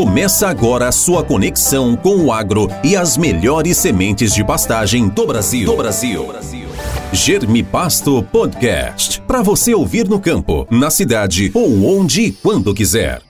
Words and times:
Começa 0.00 0.48
agora 0.48 0.88
a 0.88 0.92
sua 0.92 1.22
conexão 1.22 1.94
com 1.94 2.24
o 2.24 2.32
agro 2.32 2.68
e 2.82 2.96
as 2.96 3.18
melhores 3.18 3.76
sementes 3.76 4.32
de 4.32 4.42
pastagem 4.42 5.06
do 5.06 5.26
Brasil. 5.26 5.66
Do 5.66 5.76
Brasil. 5.76 6.26
Germe 7.12 7.62
Pasto 7.62 8.22
Podcast. 8.22 9.20
Para 9.20 9.42
você 9.42 9.74
ouvir 9.74 10.08
no 10.08 10.18
campo, 10.18 10.66
na 10.70 10.88
cidade 10.88 11.52
ou 11.52 11.84
onde 11.84 12.22
e 12.22 12.32
quando 12.32 12.72
quiser. 12.72 13.20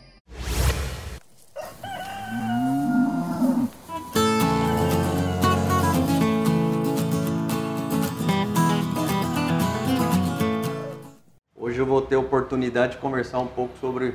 Hoje 11.57 11.81
eu 11.81 11.87
vou 11.87 12.01
ter 12.01 12.15
a 12.15 12.21
oportunidade 12.21 12.93
de 12.93 12.99
conversar 12.99 13.41
um 13.41 13.49
pouco 13.49 13.77
sobre 13.81 14.15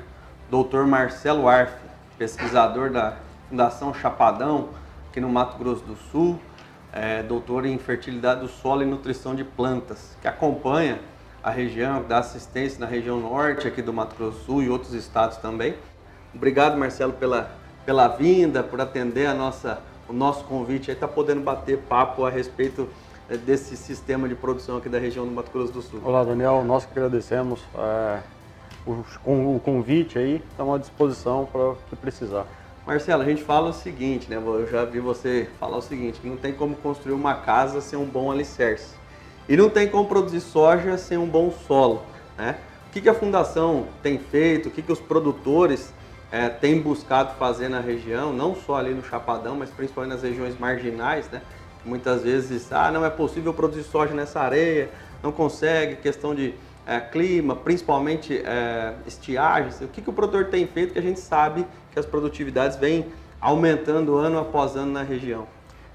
o 0.50 0.64
Dr. 0.64 0.86
Marcelo 0.86 1.50
Arf, 1.50 1.74
pesquisador 2.18 2.90
da 2.90 3.18
Fundação 3.50 3.94
Chapadão, 3.94 4.70
aqui 5.10 5.20
no 5.20 5.30
Mato 5.30 5.58
Grosso 5.58 5.84
do 5.84 5.96
Sul, 5.96 6.40
é, 6.92 7.22
doutor 7.22 7.66
em 7.66 7.78
fertilidade 7.78 8.42
do 8.42 8.48
solo 8.48 8.82
e 8.82 8.86
nutrição 8.86 9.36
de 9.36 9.44
plantas, 9.44 10.18
que 10.22 10.28
acompanha 10.28 11.00
a 11.44 11.52
região, 11.52 12.04
dá 12.08 12.20
assistência 12.20 12.80
na 12.80 12.86
região 12.86 13.20
norte 13.20 13.68
aqui 13.68 13.82
do 13.82 13.94
Mato 13.94 14.16
Grosso 14.16 14.40
do 14.40 14.44
Sul 14.46 14.64
e 14.64 14.70
outros 14.70 14.94
estados 14.94 15.38
também. 15.38 15.76
Obrigado, 16.34 16.78
Marcelo, 16.78 17.14
pela, 17.14 17.52
pela 17.86 18.08
vinda, 18.08 18.64
por 18.64 18.82
atender 18.82 19.28
a 19.28 19.34
nossa, 19.34 19.80
o 20.08 20.14
nosso 20.14 20.44
convite, 20.46 20.90
está 20.90 21.08
podendo 21.08 21.42
bater 21.42 21.78
papo 21.80 22.26
a 22.26 22.30
respeito 22.30 22.90
é, 23.30 23.38
desse 23.38 23.76
sistema 23.78 24.28
de 24.28 24.36
produção 24.36 24.78
aqui 24.78 24.90
da 24.90 25.00
região 25.00 25.26
do 25.26 25.32
Mato 25.32 25.52
Grosso 25.52 25.74
do 25.74 25.82
Sul. 25.82 26.02
Olá, 26.04 26.24
Daniel, 26.24 26.64
nós 26.64 26.86
que 26.86 26.92
agradecemos 26.98 27.62
é, 27.76 28.20
o, 28.86 29.04
o, 29.26 29.60
convite 29.64 30.20
aí, 30.20 30.44
estamos 30.50 30.76
à 30.76 30.78
disposição 30.78 31.48
para 31.52 31.70
o 31.70 31.78
que 31.90 31.96
precisar. 31.96 32.46
Marcelo, 32.86 33.24
a 33.24 33.26
gente 33.26 33.42
fala 33.42 33.70
o 33.70 33.74
seguinte, 33.74 34.30
né? 34.30 34.36
Eu 34.38 34.68
já 34.70 34.86
vi 34.86 35.00
você 35.00 35.50
falar 35.60 35.78
o 35.78 35.82
seguinte, 35.82 36.20
que 36.20 36.28
não 36.28 36.38
tem 36.38 36.54
como 36.54 36.76
construir 36.76 37.14
uma 37.14 37.34
casa 37.34 37.82
sem 37.82 37.98
um 37.98 38.06
bom 38.06 38.32
alicerce. 38.32 38.94
E 39.50 39.58
não 39.58 39.70
tem 39.70 39.88
como 39.88 40.08
produzir 40.08 40.42
soja 40.42 40.98
sem 40.98 41.18
um 41.18 41.28
bom 41.28 41.52
solo, 41.68 42.04
né? 42.38 42.58
O 42.88 42.92
que, 42.92 43.02
que 43.02 43.10
a 43.10 43.14
fundação 43.14 43.88
tem 44.04 44.20
feito, 44.20 44.70
o 44.70 44.72
que, 44.72 44.82
que 44.82 44.92
os 44.92 45.00
produtores 45.00 45.92
é, 46.32 46.48
têm 46.48 46.80
buscado 46.80 47.36
fazer 47.38 47.70
na 47.70 47.80
região, 47.80 48.32
não 48.32 48.56
só 48.56 48.76
ali 48.78 48.94
no 48.94 49.04
Chapadão, 49.04 49.56
mas 49.56 49.70
principalmente 49.72 50.14
nas 50.14 50.22
regiões 50.22 50.58
marginais, 50.60 51.28
né? 51.30 51.42
Muitas 51.84 52.22
vezes, 52.24 52.72
ah, 52.72 52.92
não 52.92 53.04
é 53.04 53.10
possível 53.10 53.54
produzir 53.54 53.84
soja 53.84 54.14
nessa 54.14 54.40
areia, 54.40 54.90
não 55.24 55.32
consegue, 55.32 55.96
questão 55.98 56.34
de 56.34 56.54
é, 56.86 57.00
clima, 57.00 57.56
principalmente 57.56 58.38
é, 58.46 58.94
estiagens. 59.08 59.82
O 59.82 59.88
que, 59.88 60.02
que 60.02 60.10
o 60.10 60.14
produtor 60.14 60.46
tem 60.46 60.68
feito 60.68 60.94
que 60.94 61.00
a 61.00 61.02
gente 61.02 61.20
sabe 61.20 61.66
que 61.92 62.00
as 62.00 62.06
produtividades 62.06 62.78
vêm 62.78 63.06
aumentando 63.42 64.16
ano 64.16 64.40
após 64.40 64.76
ano 64.76 64.92
na 64.92 65.02
região? 65.02 65.48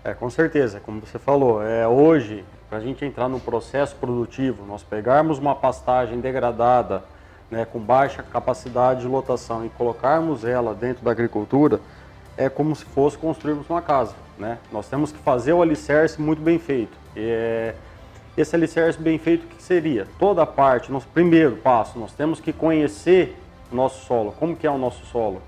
É, 0.03 0.15
com 0.15 0.31
certeza, 0.31 0.81
como 0.81 1.01
você 1.01 1.19
falou, 1.19 1.63
é, 1.63 1.87
hoje, 1.87 2.45
para 2.69 2.79
a 2.79 2.81
gente 2.81 3.05
entrar 3.05 3.29
no 3.29 3.39
processo 3.39 3.95
produtivo, 3.97 4.65
nós 4.65 4.83
pegarmos 4.83 5.39
uma 5.39 5.55
pastagem 5.55 6.21
degradada, 6.21 7.05
né, 7.51 7.65
com 7.65 7.79
baixa 7.79 8.23
capacidade 8.23 9.01
de 9.01 9.09
lotação 9.09 9.67
e 9.67 9.69
colocarmos 9.71 10.45
ela 10.45 10.75
dentro 10.75 11.05
da 11.05 11.11
agricultura, 11.11 11.81
é 12.37 12.49
como 12.49 12.75
se 12.75 12.85
fosse 12.85 13.19
construirmos 13.19 13.69
uma 13.69 13.83
casa. 13.83 14.15
Né? 14.39 14.57
Nós 14.73 14.89
temos 14.89 15.13
que 15.13 15.19
fazer 15.19 15.53
o 15.53 15.61
alicerce 15.61 16.21
muito 16.21 16.41
bem 16.41 16.59
feito. 16.59 16.97
É, 17.15 17.75
esse 18.37 18.55
alicerce 18.55 18.99
bem 18.99 19.19
feito, 19.19 19.45
o 19.45 19.49
que 19.49 19.63
seria? 19.63 20.07
Toda 20.19 20.43
a 20.43 20.47
parte, 20.47 20.91
nosso 20.91 21.09
primeiro 21.09 21.57
passo, 21.57 21.99
nós 21.99 22.13
temos 22.13 22.41
que 22.41 22.53
conhecer 22.53 23.37
o 23.71 23.77
nosso 23.77 24.05
solo. 24.07 24.33
Como 24.39 24.57
que 24.57 24.67
é 24.67 24.71
o 24.71 24.79
nosso 24.79 25.05
solo? 25.07 25.43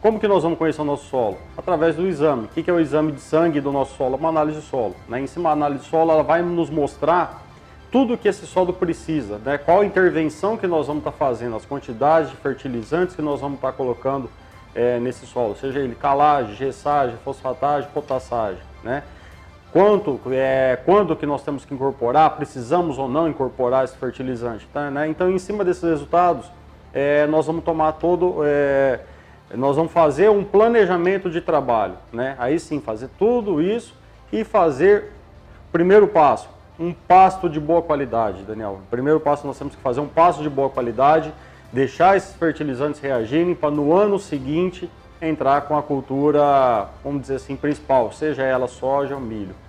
Como 0.00 0.20
que 0.20 0.28
nós 0.28 0.42
vamos 0.42 0.58
conhecer 0.58 0.82
o 0.82 0.84
nosso 0.84 1.06
solo? 1.06 1.38
Através 1.56 1.96
do 1.96 2.06
exame. 2.06 2.44
O 2.44 2.48
que 2.48 2.70
é 2.70 2.72
o 2.72 2.78
exame 2.78 3.12
de 3.12 3.20
sangue 3.20 3.60
do 3.60 3.72
nosso 3.72 3.96
solo? 3.96 4.16
Uma 4.16 4.28
análise 4.28 4.60
de 4.60 4.66
solo. 4.66 4.94
Né? 5.08 5.20
Em 5.20 5.26
cima 5.26 5.48
da 5.48 5.54
análise 5.54 5.84
de 5.84 5.90
solo, 5.90 6.12
ela 6.12 6.22
vai 6.22 6.42
nos 6.42 6.70
mostrar 6.70 7.42
tudo 7.90 8.16
que 8.16 8.28
esse 8.28 8.46
solo 8.46 8.72
precisa, 8.72 9.38
né? 9.38 9.56
qual 9.56 9.82
intervenção 9.82 10.56
que 10.56 10.66
nós 10.66 10.86
vamos 10.86 11.00
estar 11.00 11.12
fazendo, 11.12 11.56
as 11.56 11.64
quantidades 11.64 12.30
de 12.30 12.36
fertilizantes 12.36 13.16
que 13.16 13.22
nós 13.22 13.40
vamos 13.40 13.56
estar 13.56 13.72
colocando 13.72 14.28
é, 14.74 15.00
nesse 15.00 15.24
solo, 15.24 15.56
seja 15.56 15.78
ele 15.78 15.94
calagem, 15.94 16.54
gessagem, 16.54 17.16
fosfatagem, 17.24 17.88
potassagem. 17.94 18.60
Né? 18.82 19.02
Quanto, 19.76 20.18
é, 20.30 20.78
quando 20.86 21.14
que 21.14 21.26
nós 21.26 21.42
temos 21.42 21.66
que 21.66 21.74
incorporar, 21.74 22.30
precisamos 22.30 22.96
ou 22.96 23.06
não 23.06 23.28
incorporar 23.28 23.84
esse 23.84 23.94
fertilizante. 23.94 24.66
Tá, 24.72 24.90
né? 24.90 25.06
Então, 25.06 25.30
em 25.30 25.38
cima 25.38 25.62
desses 25.62 25.82
resultados, 25.82 26.50
é, 26.94 27.26
nós 27.26 27.46
vamos 27.46 27.62
tomar 27.62 27.92
todo, 27.92 28.36
é, 28.42 29.00
nós 29.54 29.76
vamos 29.76 29.92
fazer 29.92 30.30
um 30.30 30.42
planejamento 30.42 31.28
de 31.28 31.42
trabalho. 31.42 31.92
Né? 32.10 32.34
Aí 32.38 32.58
sim, 32.58 32.80
fazer 32.80 33.10
tudo 33.18 33.60
isso 33.60 33.94
e 34.32 34.44
fazer, 34.44 35.12
primeiro 35.70 36.08
passo, 36.08 36.48
um 36.80 36.94
pasto 36.94 37.46
de 37.46 37.60
boa 37.60 37.82
qualidade, 37.82 38.44
Daniel. 38.44 38.80
Primeiro 38.90 39.20
passo, 39.20 39.46
nós 39.46 39.58
temos 39.58 39.74
que 39.74 39.82
fazer 39.82 40.00
um 40.00 40.08
pasto 40.08 40.42
de 40.42 40.48
boa 40.48 40.70
qualidade, 40.70 41.30
deixar 41.70 42.16
esses 42.16 42.34
fertilizantes 42.34 42.98
reagirem 42.98 43.54
para 43.54 43.70
no 43.70 43.94
ano 43.94 44.18
seguinte 44.18 44.90
entrar 45.20 45.60
com 45.62 45.76
a 45.76 45.82
cultura, 45.82 46.88
vamos 47.04 47.20
dizer 47.20 47.34
assim, 47.34 47.56
principal, 47.56 48.10
seja 48.10 48.42
ela 48.42 48.68
soja 48.68 49.14
ou 49.14 49.20
milho. 49.20 49.65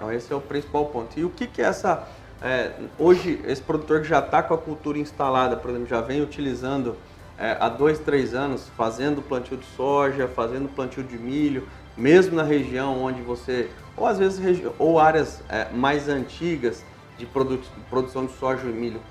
Então 0.00 0.10
esse 0.10 0.32
é 0.32 0.36
o 0.36 0.40
principal 0.40 0.86
ponto. 0.86 1.20
E 1.20 1.24
o 1.26 1.28
que, 1.28 1.46
que 1.46 1.60
é 1.60 1.66
essa. 1.66 2.08
É, 2.40 2.72
hoje, 2.98 3.38
esse 3.44 3.60
produtor 3.60 4.00
que 4.00 4.08
já 4.08 4.20
está 4.20 4.42
com 4.42 4.54
a 4.54 4.58
cultura 4.58 4.98
instalada, 4.98 5.58
por 5.58 5.68
exemplo, 5.68 5.86
já 5.86 6.00
vem 6.00 6.22
utilizando 6.22 6.96
é, 7.38 7.54
há 7.60 7.68
dois, 7.68 7.98
três 7.98 8.34
anos, 8.34 8.66
fazendo 8.78 9.20
plantio 9.20 9.58
de 9.58 9.66
soja, 9.76 10.26
fazendo 10.26 10.74
plantio 10.74 11.02
de 11.04 11.18
milho, 11.18 11.68
mesmo 11.98 12.34
na 12.34 12.42
região 12.42 13.02
onde 13.02 13.20
você, 13.20 13.68
ou 13.94 14.06
às 14.06 14.18
vezes, 14.18 14.62
ou 14.78 14.98
áreas 14.98 15.42
é, 15.50 15.68
mais 15.70 16.08
antigas 16.08 16.82
de 17.18 17.26
produ 17.26 17.60
produção 17.90 18.24
de 18.24 18.32
soja 18.32 18.66
e 18.66 18.72
milho, 18.72 19.02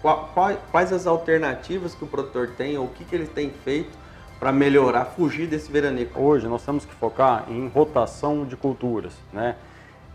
quais 0.72 0.91
as 0.91 1.05
alternativas 1.05 1.94
que 1.94 2.03
o 2.03 2.07
produtor 2.07 2.49
tem, 2.57 2.79
ou 2.79 2.85
o 2.85 2.89
que, 2.89 3.05
que 3.05 3.16
ele 3.16 3.28
tem 3.28 3.51
feito 3.63 3.95
para 4.39 4.51
melhorar, 4.51 5.05
fugir 5.05 5.45
desse 5.45 5.72
veranico? 5.72 6.19
Hoje 6.19 6.47
nós 6.47 6.66
temos 6.66 6.83
que 6.83 6.95
focar 6.95 7.45
em 7.47 7.67
rotação 7.67 8.44
de 8.44 8.57
culturas, 8.57 9.13
né? 9.31 9.55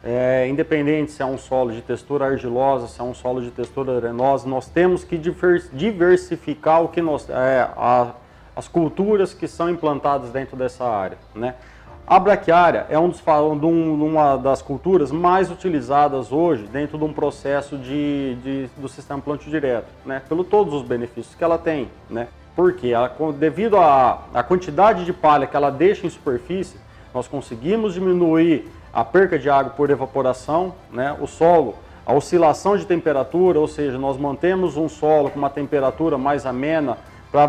É, 0.07 0.47
independente 0.47 1.13
se 1.13 1.23
é 1.23 1.25
um 1.25 1.39
solo 1.39 1.73
de 1.73 1.81
textura 1.81 2.27
argilosa, 2.27 2.89
se 2.89 3.01
é 3.01 3.03
um 3.03 3.15
solo 3.15 3.41
de 3.41 3.51
textura 3.51 3.97
arenosa, 3.97 4.47
nós 4.47 4.69
temos 4.69 5.03
que 5.03 5.19
diversificar 5.73 6.83
o 6.83 6.89
que 6.89 7.01
nós, 7.01 7.27
é, 7.31 7.67
a, 7.75 8.13
as 8.55 8.69
culturas 8.69 9.33
que 9.33 9.49
são 9.49 9.71
implantadas 9.71 10.29
dentro 10.29 10.59
dessa 10.59 10.85
área. 10.85 11.17
Né? 11.35 11.55
A 12.07 12.19
braquiária 12.19 12.85
é 12.91 12.99
um 12.99 13.09
dos, 13.09 13.23
uma 13.27 14.37
das 14.37 14.61
culturas 14.61 15.11
mais 15.11 15.51
utilizadas 15.51 16.33
hoje 16.33 16.65
dentro 16.65 16.99
de 16.99 17.05
um 17.05 17.13
processo 17.15 17.79
de, 17.79 18.37
de 18.43 18.69
do 18.77 18.91
sistema 18.91 19.23
plantio 19.23 19.51
direto, 19.51 19.87
né? 20.05 20.21
pelo 20.29 20.45
todos 20.45 20.75
os 20.75 20.83
benefícios 20.83 21.35
que 21.35 21.43
ela 21.43 21.57
tem. 21.57 21.89
Né? 22.11 22.29
Porque 22.55 22.89
ela, 22.89 23.11
devido 23.39 23.79
à 23.79 24.45
quantidade 24.47 25.07
de 25.07 25.15
palha 25.15 25.47
que 25.47 25.57
ela 25.57 25.71
deixa 25.71 26.07
em 26.07 26.11
superfície, 26.11 26.77
nós 27.15 27.27
conseguimos 27.27 27.95
diminuir 27.95 28.69
a 28.95 29.05
perca 29.05 29.37
de 29.39 29.51
água 29.51 29.73
por 29.77 29.91
evaporação, 29.91 30.75
né? 30.93 31.17
o 31.21 31.27
solo, 31.27 31.75
a 32.07 32.15
oscilação 32.15 32.77
de 32.77 32.87
temperatura, 32.87 33.59
ou 33.59 33.67
seja, 33.67 33.99
nós 33.99 34.17
mantemos 34.17 34.77
um 34.77 34.89
solo 34.89 35.31
com 35.31 35.39
uma 35.39 35.51
temperatura 35.51 36.17
mais 36.17 36.47
amena 36.47 36.97
para 37.33 37.49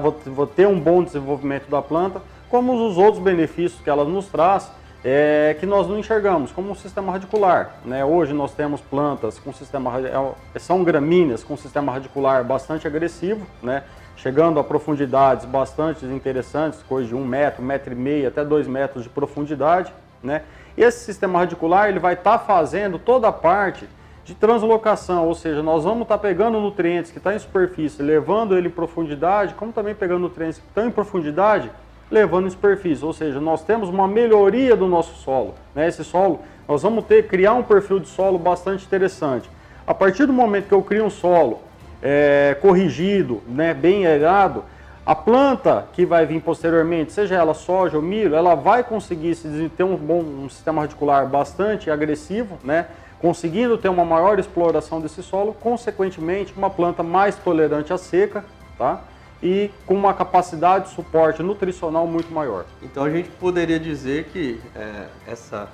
ter 0.55 0.67
um 0.67 0.79
bom 0.79 1.03
desenvolvimento 1.03 1.69
da 1.69 1.81
planta, 1.83 2.19
como 2.49 2.87
os 2.87 2.97
outros 2.97 3.21
benefícios 3.21 3.79
que 3.79 3.89
ela 3.89 4.03
nos 4.03 4.25
traz, 4.25 4.71
é, 5.03 5.55
que 5.59 5.67
nós 5.67 5.87
não 5.87 5.99
enxergamos, 5.99 6.51
como 6.51 6.71
o 6.71 6.75
sistema 6.75 7.11
radicular. 7.11 7.75
Né? 7.85 8.03
Hoje 8.03 8.33
nós 8.33 8.51
temos 8.55 8.81
plantas 8.81 9.37
com 9.37 9.53
sistema 9.53 9.91
é, 9.99 10.59
são 10.59 10.83
gramíneas 10.83 11.43
com 11.43 11.55
sistema 11.55 11.91
radicular 11.91 12.43
bastante 12.43 12.87
agressivo, 12.87 13.45
né? 13.61 13.83
chegando 14.17 14.59
a 14.59 14.63
profundidades 14.63 15.45
bastante 15.45 16.03
interessantes, 16.05 16.81
coisa 16.81 17.09
de 17.09 17.13
um 17.13 17.23
metro, 17.23 17.61
metro 17.61 17.93
e 17.93 17.95
meio, 17.95 18.27
até 18.27 18.43
dois 18.43 18.67
metros 18.67 19.03
de 19.03 19.09
profundidade. 19.09 19.93
Né? 20.23 20.41
E 20.77 20.83
esse 20.83 21.05
sistema 21.05 21.39
radicular 21.39 21.89
ele 21.89 21.99
vai 21.99 22.13
estar 22.13 22.37
tá 22.37 22.45
fazendo 22.45 22.99
toda 22.99 23.27
a 23.27 23.31
parte 23.31 23.87
de 24.25 24.33
translocação, 24.33 25.27
ou 25.27 25.35
seja, 25.35 25.61
nós 25.61 25.83
vamos 25.83 26.01
estar 26.01 26.17
tá 26.17 26.21
pegando 26.21 26.59
nutrientes 26.59 27.11
que 27.11 27.19
estão 27.19 27.31
tá 27.31 27.35
em 27.35 27.39
superfície, 27.39 28.01
levando 28.01 28.57
ele 28.57 28.67
em 28.67 28.71
profundidade, 28.71 29.53
como 29.53 29.71
também 29.71 29.93
pegando 29.93 30.21
nutrientes 30.21 30.57
que 30.57 30.67
estão 30.67 30.87
em 30.87 30.91
profundidade, 30.91 31.69
levando 32.09 32.47
em 32.47 32.49
superfície. 32.49 33.05
Ou 33.05 33.13
seja, 33.13 33.39
nós 33.39 33.63
temos 33.63 33.87
uma 33.87 34.07
melhoria 34.07 34.75
do 34.75 34.87
nosso 34.87 35.15
solo. 35.17 35.53
Né? 35.75 35.87
Esse 35.87 36.03
solo, 36.03 36.39
nós 36.67 36.81
vamos 36.81 37.05
ter 37.05 37.27
criar 37.27 37.53
um 37.53 37.61
perfil 37.61 37.99
de 37.99 38.07
solo 38.07 38.39
bastante 38.39 38.83
interessante. 38.83 39.47
A 39.85 39.93
partir 39.93 40.25
do 40.25 40.33
momento 40.33 40.67
que 40.67 40.73
eu 40.73 40.81
crio 40.81 41.05
um 41.05 41.09
solo 41.11 41.59
é, 42.01 42.57
corrigido, 42.59 43.43
né, 43.47 43.75
bem 43.75 44.05
errado, 44.05 44.63
a 45.05 45.13
planta 45.13 45.87
que 45.93 46.05
vai 46.05 46.25
vir 46.25 46.41
posteriormente, 46.41 47.13
seja 47.13 47.35
ela 47.35 47.53
soja 47.53 47.97
ou 47.97 48.01
milho, 48.01 48.35
ela 48.35 48.55
vai 48.55 48.83
conseguir 48.83 49.35
ter 49.77 49.83
um 49.83 49.95
bom 49.95 50.19
um 50.21 50.49
sistema 50.49 50.81
radicular 50.81 51.27
bastante 51.27 51.91
agressivo, 51.91 52.57
né? 52.63 52.87
conseguindo 53.19 53.77
ter 53.77 53.87
uma 53.87 54.03
maior 54.03 54.39
exploração 54.39 54.99
desse 54.99 55.21
solo, 55.21 55.53
consequentemente 55.53 56.53
uma 56.57 56.69
planta 56.69 57.03
mais 57.03 57.35
tolerante 57.35 57.93
à 57.93 57.97
seca, 57.97 58.43
tá? 58.77 59.01
e 59.43 59.69
com 59.85 59.93
uma 59.93 60.13
capacidade 60.13 60.85
de 60.85 60.95
suporte 60.95 61.43
nutricional 61.43 62.07
muito 62.07 62.33
maior. 62.33 62.65
Então 62.81 63.03
a 63.03 63.09
gente 63.09 63.29
poderia 63.29 63.79
dizer 63.79 64.25
que 64.25 64.59
é, 64.75 65.07
essa 65.27 65.69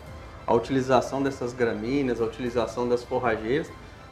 a 0.45 0.53
utilização 0.53 1.23
dessas 1.23 1.53
gramíneas, 1.53 2.19
a 2.19 2.25
utilização 2.25 2.89
das 2.89 3.03
forrageiras, 3.03 3.71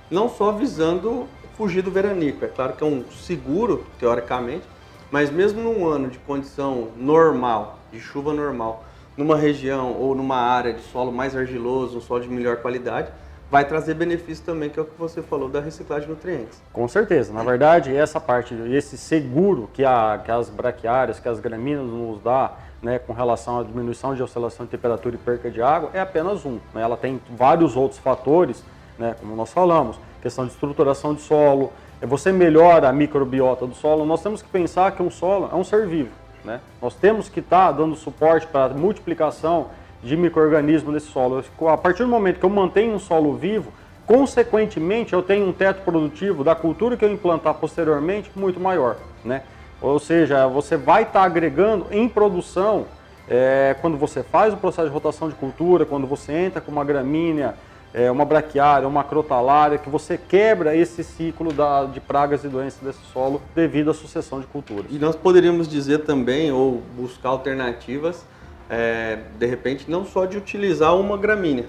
não 0.10 0.30
só 0.30 0.54
visando 0.54 1.28
fugir 1.58 1.82
do 1.82 1.92
veranico, 1.92 2.46
é 2.46 2.48
claro 2.48 2.74
que 2.74 2.84
é 2.84 2.88
um 2.88 3.04
seguro 3.12 3.86
teoricamente, 4.00 4.64
mas 5.12 5.30
mesmo 5.30 5.62
num 5.62 5.88
ano 5.88 6.10
de 6.10 6.18
condição 6.20 6.90
normal, 6.96 7.80
de 7.92 8.00
chuva 8.00 8.34
normal, 8.34 8.84
numa 9.18 9.36
região 9.36 9.94
ou 9.94 10.16
numa 10.16 10.38
área 10.38 10.74
de 10.74 10.82
solo 10.82 11.12
mais 11.12 11.36
argiloso, 11.36 11.98
um 11.98 12.02
solo 12.02 12.22
de 12.22 12.30
melhor 12.30 12.58
qualidade, 12.58 13.12
vai 13.52 13.66
trazer 13.66 13.96
benefício 13.96 14.46
também, 14.46 14.70
que 14.70 14.80
é 14.80 14.82
o 14.82 14.86
que 14.86 14.98
você 14.98 15.22
falou 15.22 15.50
da 15.50 15.60
reciclagem 15.60 16.08
de 16.08 16.14
nutrientes. 16.14 16.62
Com 16.72 16.88
certeza. 16.88 17.34
Na 17.34 17.44
verdade, 17.44 17.96
essa 17.96 18.20
parte, 18.20 18.54
esse 18.72 18.98
seguro 18.98 19.70
que, 19.74 19.84
a, 19.84 20.22
que 20.24 20.32
as 20.32 20.50
braquiárias, 20.50 21.20
que 21.20 21.28
as 21.28 21.40
gramíneas 21.40 21.86
nos 21.86 22.22
dá, 22.22 22.54
né, 22.82 23.00
com 23.00 23.12
relação 23.12 23.60
à 23.60 23.64
diminuição 23.64 24.14
de 24.14 24.22
oscilação 24.22 24.66
de 24.66 24.72
temperatura 24.72 25.16
e 25.16 25.18
perca 25.18 25.50
de 25.50 25.62
água, 25.62 25.90
é 25.94 26.00
apenas 26.00 26.46
um. 26.46 26.60
Né? 26.74 26.82
Ela 26.82 26.96
tem 26.96 27.20
vários 27.36 27.76
outros 27.76 28.00
fatores, 28.00 28.64
né, 28.98 29.16
como 29.20 29.36
nós 29.36 29.52
falamos, 29.52 30.00
questão 30.22 30.46
de 30.46 30.52
estruturação 30.52 31.14
de 31.14 31.22
solo, 31.22 31.74
você 32.06 32.32
melhora 32.32 32.90
a 32.90 32.94
microbiota 32.94 33.68
do 33.68 33.76
solo. 33.76 34.06
Nós 34.06 34.22
temos 34.22 34.42
que 34.42 34.50
pensar 34.50 34.92
que 34.94 35.04
um 35.04 35.12
solo 35.12 35.50
é 35.52 35.56
um 35.56 35.64
ser 35.64 35.88
vivo. 35.88 36.10
Né? 36.44 36.60
Nós 36.82 36.96
temos 36.96 37.28
que 37.28 37.40
estar 37.40 37.68
tá 37.68 37.72
dando 37.74 37.96
suporte 37.96 38.48
para 38.48 38.66
a 38.66 38.78
multiplicação 38.78 39.68
de 40.02 40.16
micro-organismos 40.16 40.94
nesse 40.94 41.08
solo. 41.08 41.44
A 41.68 41.78
partir 41.78 42.04
do 42.04 42.10
momento 42.10 42.40
que 42.40 42.46
eu 42.46 42.50
mantenho 42.50 42.94
um 42.94 43.00
solo 43.00 43.34
vivo, 43.36 43.72
consequentemente 44.06 45.14
eu 45.14 45.22
tenho 45.22 45.48
um 45.48 45.54
teto 45.54 45.84
produtivo 45.84 46.44
da 46.44 46.56
cultura 46.56 46.96
que 46.96 47.04
eu 47.04 47.12
implantar 47.12 47.54
posteriormente 47.56 48.32
muito 48.36 48.60
maior. 48.60 48.96
Né? 49.24 49.44
Ou 49.82 50.00
seja, 50.00 50.48
você 50.48 50.78
vai 50.78 51.04
estar 51.04 51.20
tá 51.20 51.26
agregando 51.26 51.88
em 51.92 52.08
produção 52.08 52.86
é, 53.30 53.76
quando 53.82 53.98
você 53.98 54.24
faz 54.24 54.54
o 54.54 54.58
processo 54.58 54.88
de 54.88 54.94
rotação 54.94 55.30
de 55.30 55.36
cultura, 55.36 55.86
quando 55.86 56.08
você 56.08 56.34
entra 56.34 56.60
com 56.60 56.72
uma 56.72 56.84
gramínea, 56.84 57.54
é, 57.94 58.10
uma 58.12 58.26
braquiária, 58.26 58.88
uma 58.88 59.04
crotalária, 59.04 59.78
que 59.78 59.90
você 59.90 60.18
quebra 60.18 60.76
esse 60.76 61.04
ciclo 61.04 61.52
da, 61.52 61.86
de 61.86 62.00
pragas 62.00 62.44
e 62.44 62.48
doenças 62.48 62.80
desse 62.82 63.04
solo 63.12 63.42
devido 63.56 63.90
à 63.90 63.94
sucessão 63.94 64.40
de 64.40 64.48
culturas. 64.48 64.86
E 64.90 65.00
nós 65.00 65.16
poderíamos 65.16 65.68
dizer 65.68 66.00
também, 66.00 66.52
ou 66.52 66.84
buscar 66.96 67.30
alternativas, 67.30 68.26
é, 68.70 69.20
de 69.38 69.46
repente, 69.46 69.90
não 69.90 70.06
só 70.06 70.26
de 70.26 70.38
utilizar 70.38 70.96
uma 70.96 71.18
gramínea, 71.18 71.66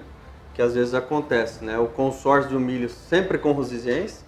que 0.53 0.61
às 0.61 0.75
vezes 0.75 0.93
acontece, 0.93 1.63
né? 1.63 1.79
O 1.79 1.87
consórcio 1.87 2.51
do 2.51 2.59
milho 2.59 2.89
sempre 2.89 3.37
com 3.37 3.51
rosiziense, 3.51 4.23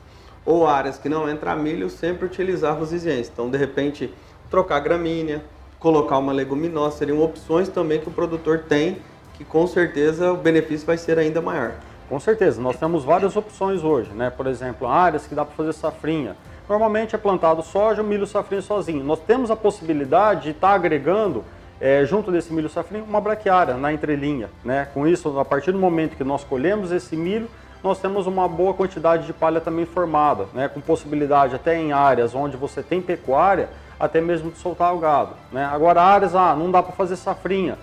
ou 0.45 0.65
áreas 0.67 0.97
que 0.97 1.07
não 1.07 1.29
entra 1.29 1.55
milho, 1.55 1.89
sempre 1.89 2.25
utilizar 2.25 2.77
rosiziense. 2.77 3.29
Então, 3.31 3.49
de 3.49 3.57
repente, 3.57 4.11
trocar 4.49 4.79
gramínea, 4.79 5.43
colocar 5.79 6.17
uma 6.17 6.33
leguminosa, 6.33 6.97
seriam 6.97 7.21
opções 7.21 7.69
também 7.69 7.99
que 7.99 8.07
o 8.07 8.11
produtor 8.11 8.63
tem 8.67 8.97
que 9.43 9.45
com 9.45 9.67
certeza 9.67 10.31
o 10.31 10.37
benefício 10.37 10.87
vai 10.87 10.97
ser 10.97 11.19
ainda 11.19 11.41
maior. 11.41 11.73
Com 12.09 12.19
certeza, 12.19 12.61
nós 12.61 12.77
temos 12.77 13.03
várias 13.03 13.35
opções 13.35 13.83
hoje, 13.83 14.11
né? 14.11 14.29
Por 14.29 14.47
exemplo, 14.47 14.87
áreas 14.87 15.27
que 15.27 15.35
dá 15.35 15.43
para 15.43 15.55
fazer 15.55 15.73
safrinha. 15.73 16.35
Normalmente 16.67 17.13
é 17.13 17.17
plantado 17.17 17.61
soja, 17.61 18.01
milho 18.01 18.25
safrinha 18.25 18.61
sozinho. 18.61 19.03
Nós 19.03 19.19
temos 19.19 19.51
a 19.51 19.55
possibilidade 19.55 20.43
de 20.43 20.49
estar 20.51 20.69
tá 20.69 20.73
agregando 20.75 21.43
é, 21.81 22.05
junto 22.05 22.31
desse 22.31 22.53
milho 22.53 22.69
safrinha 22.69 23.03
uma 23.03 23.19
braquiária 23.19 23.75
na 23.75 23.91
entrelinha, 23.91 24.49
né? 24.63 24.87
Com 24.93 25.05
isso, 25.05 25.37
a 25.39 25.45
partir 25.45 25.71
do 25.71 25.79
momento 25.79 26.15
que 26.15 26.23
nós 26.23 26.43
colhemos 26.43 26.91
esse 26.91 27.15
milho, 27.17 27.49
nós 27.83 27.99
temos 27.99 28.27
uma 28.27 28.47
boa 28.47 28.73
quantidade 28.73 29.25
de 29.25 29.33
palha 29.33 29.59
também 29.59 29.85
formada, 29.85 30.45
né? 30.53 30.69
Com 30.69 30.79
possibilidade 30.79 31.55
até 31.55 31.77
em 31.77 31.91
áreas 31.91 32.33
onde 32.33 32.55
você 32.55 32.81
tem 32.81 33.01
pecuária, 33.01 33.69
até 33.99 34.21
mesmo 34.21 34.51
de 34.51 34.57
soltar 34.57 34.93
o 34.95 34.99
gado, 34.99 35.33
né? 35.51 35.65
Agora 35.65 36.01
áreas, 36.01 36.35
ah, 36.35 36.55
não 36.55 36.71
dá 36.71 36.81
para 36.81 36.93
fazer 36.93 37.15
safrinha 37.15 37.77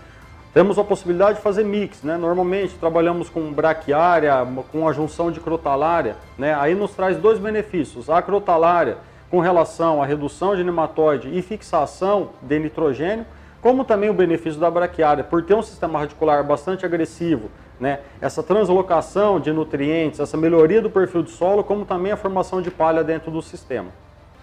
temos 0.53 0.79
a 0.79 0.85
possibilidade 0.85 1.37
de 1.37 1.43
fazer 1.43 1.65
mix, 1.65 2.03
né? 2.03 2.17
Normalmente 2.17 2.75
trabalhamos 2.75 3.31
com 3.31 3.53
braquiária, 3.53 4.35
com 4.73 4.89
a 4.89 4.93
junção 4.93 5.31
de 5.31 5.39
crotalária, 5.39 6.17
né? 6.37 6.55
Aí 6.55 6.75
nos 6.75 6.93
traz 6.93 7.17
dois 7.17 7.39
benefícios. 7.39 8.11
A 8.11 8.21
crotalária 8.21 8.99
com 9.31 9.39
relação 9.39 10.03
à 10.03 10.07
redução 10.07 10.57
de 10.57 10.65
nematóide 10.65 11.31
e 11.33 11.41
fixação 11.41 12.31
de 12.43 12.59
nitrogênio, 12.59 13.25
como 13.63 13.85
também 13.85 14.11
o 14.11 14.15
benefício 14.15 14.59
da 14.59 14.69
braquiária, 14.69 15.23
por 15.23 15.45
ter 15.45 15.55
um 15.55 15.63
sistema 15.63 16.01
radicular 16.01 16.43
bastante 16.45 16.85
agressivo, 16.85 17.49
né? 17.79 18.01
Essa 18.21 18.43
translocação 18.43 19.39
de 19.39 19.53
nutrientes, 19.53 20.19
essa 20.19 20.37
melhoria 20.37 20.83
do 20.83 20.91
perfil 20.91 21.23
do 21.23 21.31
solo, 21.31 21.63
como 21.63 21.85
também 21.85 22.11
a 22.11 22.17
formação 22.17 22.61
de 22.61 22.73
palha 22.73 23.05
dentro 23.05 23.31
do 23.31 23.41
sistema. 23.41 23.91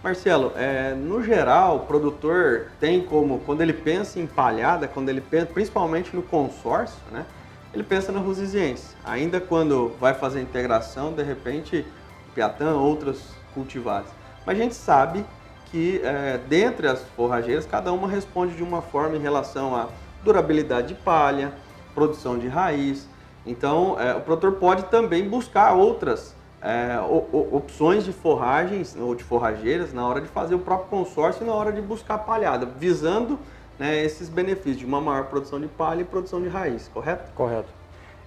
Marcelo, 0.03 0.53
é, 0.55 0.93
no 0.93 1.23
geral, 1.23 1.77
o 1.77 1.79
produtor 1.81 2.67
tem 2.79 3.01
como, 3.01 3.39
quando 3.39 3.61
ele 3.61 3.73
pensa 3.73 4.19
em 4.19 4.27
palhada, 4.27 4.87
quando 4.87 5.09
ele 5.09 5.21
pensa, 5.21 5.47
principalmente 5.47 6.15
no 6.15 6.21
consórcio, 6.21 6.99
né? 7.11 7.25
Ele 7.73 7.83
pensa 7.83 8.11
na 8.11 8.19
rosiziense. 8.19 8.95
Ainda 9.03 9.41
quando 9.41 9.91
vai 9.99 10.13
fazer 10.13 10.39
a 10.39 10.41
integração, 10.41 11.11
de 11.11 11.23
repente, 11.23 11.85
piatã, 12.33 12.75
outras 12.75 13.19
cultivares. 13.53 14.07
Mas 14.45 14.57
a 14.57 14.61
gente 14.61 14.75
sabe 14.75 15.25
que 15.65 15.99
é, 16.03 16.39
dentre 16.47 16.87
as 16.87 17.01
forrageiras, 17.15 17.65
cada 17.65 17.91
uma 17.91 18.07
responde 18.07 18.55
de 18.55 18.63
uma 18.63 18.81
forma 18.81 19.17
em 19.17 19.19
relação 19.19 19.75
à 19.75 19.89
durabilidade 20.23 20.89
de 20.89 20.95
palha, 20.95 21.53
produção 21.93 22.37
de 22.37 22.47
raiz. 22.47 23.07
Então, 23.45 23.99
é, 23.99 24.15
o 24.15 24.21
produtor 24.21 24.53
pode 24.53 24.83
também 24.83 25.27
buscar 25.27 25.73
outras 25.73 26.36
é, 26.61 26.99
opções 27.51 28.03
de 28.03 28.11
forragens 28.11 28.95
ou 28.95 29.13
de 29.13 29.23
forrageiras 29.23 29.93
na 29.93 30.07
hora 30.07 30.21
de 30.21 30.27
fazer 30.27 30.55
o 30.55 30.59
próprio 30.59 30.89
consórcio 30.89 31.43
e 31.43 31.47
na 31.47 31.53
hora 31.53 31.71
de 31.71 31.81
buscar 31.81 32.17
palhada, 32.19 32.65
visando 32.65 33.37
né, 33.77 34.03
esses 34.03 34.27
benefícios 34.27 34.77
de 34.77 34.85
uma 34.85 34.99
maior 34.99 35.25
produção 35.25 35.59
de 35.59 35.67
palha 35.67 36.01
e 36.01 36.05
produção 36.05 36.41
de 36.41 36.47
raiz, 36.47 36.89
correto? 36.93 37.31
Correto. 37.33 37.69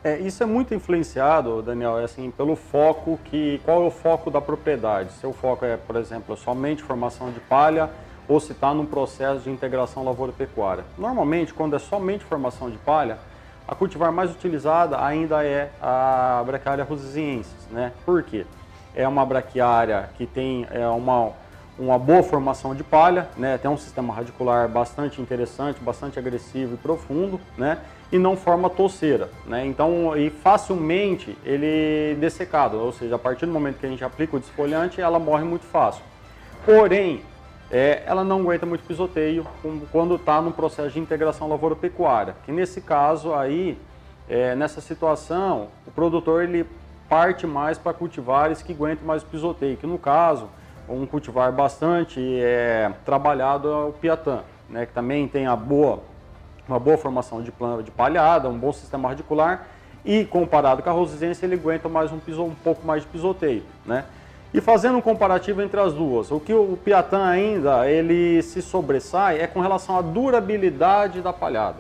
É, 0.02 0.18
isso 0.18 0.42
é 0.42 0.46
muito 0.46 0.74
influenciado, 0.74 1.60
Daniel, 1.60 1.98
é 1.98 2.04
assim, 2.04 2.30
pelo 2.30 2.56
foco 2.56 3.18
que. 3.24 3.60
Qual 3.64 3.84
é 3.84 3.86
o 3.86 3.90
foco 3.90 4.30
da 4.30 4.40
propriedade? 4.40 5.12
Se 5.12 5.26
o 5.26 5.32
foco 5.32 5.64
é, 5.64 5.76
por 5.76 5.96
exemplo, 5.96 6.34
somente 6.38 6.82
formação 6.82 7.30
de 7.30 7.40
palha 7.40 7.90
ou 8.26 8.40
se 8.40 8.52
está 8.52 8.72
num 8.72 8.86
processo 8.86 9.40
de 9.40 9.50
integração 9.50 10.04
lavoura-pecuária. 10.04 10.84
Normalmente, 10.96 11.52
quando 11.52 11.76
é 11.76 11.78
somente 11.78 12.24
formação 12.24 12.70
de 12.70 12.78
palha, 12.78 13.18
a 13.70 13.74
cultivar 13.76 14.10
mais 14.10 14.32
utilizada 14.32 15.00
ainda 15.00 15.44
é 15.44 15.70
a 15.80 16.42
braquiária 16.44 16.82
rosiziensis, 16.82 17.68
né? 17.70 17.92
Por 18.04 18.20
quê? 18.24 18.44
É 18.96 19.06
uma 19.06 19.24
braquiária 19.24 20.10
que 20.18 20.26
tem 20.26 20.66
é, 20.72 20.84
uma, 20.88 21.30
uma 21.78 21.96
boa 21.96 22.20
formação 22.20 22.74
de 22.74 22.82
palha, 22.82 23.28
né? 23.36 23.56
Tem 23.58 23.70
um 23.70 23.76
sistema 23.76 24.12
radicular 24.12 24.68
bastante 24.68 25.22
interessante, 25.22 25.78
bastante 25.80 26.18
agressivo 26.18 26.74
e 26.74 26.78
profundo, 26.78 27.40
né? 27.56 27.78
E 28.10 28.18
não 28.18 28.36
forma 28.36 28.68
toceira, 28.68 29.30
né? 29.46 29.64
Então, 29.64 30.16
e 30.16 30.30
facilmente 30.30 31.38
ele 31.44 32.10
é 32.10 32.16
dessecado, 32.18 32.76
ou 32.76 32.92
seja, 32.92 33.14
a 33.14 33.18
partir 33.20 33.46
do 33.46 33.52
momento 33.52 33.78
que 33.78 33.86
a 33.86 33.88
gente 33.88 34.02
aplica 34.02 34.36
o 34.36 34.40
desfolhante, 34.40 35.00
ela 35.00 35.20
morre 35.20 35.44
muito 35.44 35.64
fácil. 35.64 36.02
Porém, 36.66 37.22
é, 37.70 38.02
ela 38.04 38.24
não 38.24 38.40
aguenta 38.40 38.66
muito 38.66 38.84
pisoteio 38.84 39.46
quando 39.92 40.16
está 40.16 40.42
no 40.42 40.50
processo 40.50 40.90
de 40.90 40.98
integração 40.98 41.48
lavoura-pecuária. 41.48 42.34
Que 42.44 42.50
nesse 42.50 42.80
caso 42.80 43.32
aí, 43.32 43.78
é, 44.28 44.54
nessa 44.54 44.80
situação, 44.80 45.68
o 45.86 45.90
produtor 45.90 46.42
ele 46.42 46.66
parte 47.08 47.46
mais 47.46 47.78
para 47.78 47.92
cultivares 47.92 48.62
que 48.62 48.72
aguentem 48.72 49.04
mais 49.04 49.22
pisoteio, 49.22 49.76
que 49.76 49.86
no 49.86 49.98
caso, 49.98 50.48
um 50.88 51.04
cultivar 51.06 51.52
bastante 51.52 52.20
é, 52.40 52.92
trabalhado 53.04 53.68
é 53.68 53.84
o 53.86 53.92
piatã, 53.92 54.40
né, 54.68 54.86
que 54.86 54.92
também 54.92 55.26
tem 55.26 55.46
a 55.46 55.56
boa, 55.56 56.00
uma 56.68 56.78
boa 56.78 56.96
formação 56.96 57.42
de, 57.42 57.50
planta, 57.50 57.82
de 57.82 57.90
palhada, 57.90 58.48
um 58.48 58.56
bom 58.56 58.72
sistema 58.72 59.08
radicular, 59.08 59.66
e 60.04 60.24
comparado 60.24 60.82
com 60.82 60.88
a 60.90 60.92
rosizense, 60.92 61.44
ele 61.44 61.56
aguenta 61.56 61.88
mais 61.88 62.12
um, 62.12 62.18
piso, 62.18 62.44
um 62.44 62.54
pouco 62.54 62.86
mais 62.86 63.02
de 63.02 63.08
pisoteio. 63.08 63.62
Né? 63.84 64.04
E 64.52 64.60
fazendo 64.60 64.98
um 64.98 65.00
comparativo 65.00 65.62
entre 65.62 65.78
as 65.78 65.92
duas, 65.92 66.30
o 66.32 66.40
que 66.40 66.52
o 66.52 66.76
Piatã 66.84 67.24
ainda 67.24 67.88
ele 67.88 68.42
se 68.42 68.60
sobressai 68.60 69.40
é 69.40 69.46
com 69.46 69.60
relação 69.60 69.96
à 69.96 70.02
durabilidade 70.02 71.20
da 71.20 71.32
palhada. 71.32 71.78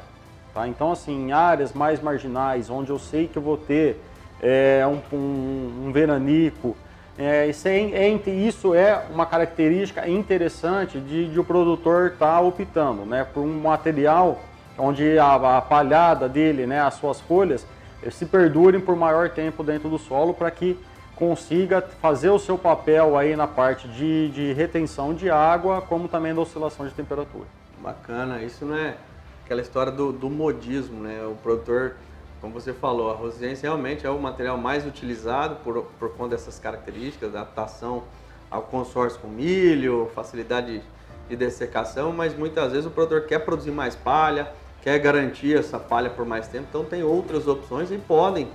Tá? 0.54 0.68
Então, 0.68 0.92
assim, 0.92 1.26
em 1.26 1.32
áreas 1.32 1.72
mais 1.72 2.00
marginais, 2.00 2.70
onde 2.70 2.90
eu 2.90 2.98
sei 2.98 3.26
que 3.26 3.36
eu 3.36 3.42
vou 3.42 3.56
ter 3.56 4.00
é, 4.40 4.84
um, 4.86 5.16
um, 5.16 5.86
um, 5.86 5.92
veranico, 5.92 6.76
é, 7.18 7.48
isso, 7.48 7.66
é, 7.66 7.80
é, 7.80 8.30
isso, 8.30 8.74
é, 8.74 9.04
uma 9.12 9.26
característica 9.26 10.08
interessante 10.08 11.00
de, 11.00 11.28
de 11.28 11.40
o 11.40 11.44
produtor 11.44 12.12
estar 12.12 12.36
tá 12.36 12.40
optando 12.40 13.04
né, 13.04 13.26
por 13.34 13.40
um 13.40 13.60
material 13.60 14.40
onde 14.78 15.18
a, 15.18 15.58
a 15.58 15.60
palhada 15.60 16.28
dele, 16.28 16.66
né, 16.66 16.80
as 16.80 16.94
suas 16.94 17.20
folhas, 17.20 17.66
se 18.10 18.24
perdurem 18.24 18.80
por 18.80 18.96
maior 18.96 19.28
tempo 19.28 19.62
dentro 19.62 19.90
do 19.90 19.98
solo 19.98 20.32
para 20.32 20.50
que 20.50 20.78
consiga 21.14 21.82
fazer 21.82 22.30
o 22.30 22.38
seu 22.38 22.56
papel 22.56 23.16
aí 23.16 23.36
na 23.36 23.46
parte 23.46 23.86
de, 23.88 24.30
de 24.30 24.52
retenção 24.52 25.14
de 25.14 25.30
água, 25.30 25.82
como 25.82 26.08
também 26.08 26.34
da 26.34 26.40
oscilação 26.40 26.86
de 26.86 26.94
temperatura. 26.94 27.46
Bacana, 27.82 28.42
isso 28.42 28.64
não 28.64 28.76
é 28.76 28.96
aquela 29.44 29.60
história 29.60 29.92
do, 29.92 30.12
do 30.12 30.30
modismo, 30.30 31.02
né? 31.02 31.24
O 31.26 31.34
produtor, 31.34 31.96
como 32.40 32.54
você 32.54 32.72
falou, 32.72 33.10
a 33.10 33.14
rosiense 33.14 33.62
realmente 33.62 34.06
é 34.06 34.10
o 34.10 34.18
material 34.18 34.56
mais 34.56 34.86
utilizado 34.86 35.56
por, 35.56 35.84
por 35.98 36.10
conta 36.14 36.36
dessas 36.36 36.58
características, 36.58 37.34
adaptação 37.34 38.04
ao 38.50 38.62
consórcio 38.62 39.20
com 39.20 39.28
milho, 39.28 40.10
facilidade 40.14 40.82
de 41.28 41.36
dessecação, 41.36 42.12
mas 42.12 42.36
muitas 42.36 42.72
vezes 42.72 42.86
o 42.86 42.90
produtor 42.90 43.22
quer 43.22 43.38
produzir 43.40 43.70
mais 43.70 43.94
palha, 43.94 44.52
quer 44.82 44.98
garantir 44.98 45.56
essa 45.56 45.78
palha 45.78 46.10
por 46.10 46.26
mais 46.26 46.48
tempo, 46.48 46.66
então 46.68 46.84
tem 46.84 47.02
outras 47.02 47.46
opções 47.46 47.90
e 47.92 47.98
podem 47.98 48.48